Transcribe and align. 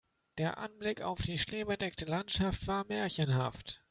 Der 0.39 0.57
Anblick 0.57 1.01
auf 1.03 1.21
die 1.21 1.37
schneebedeckte 1.37 2.05
Landschaft 2.05 2.65
war 2.65 2.85
märchenhaft. 2.85 3.79